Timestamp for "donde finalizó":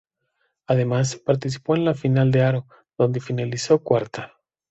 2.97-3.83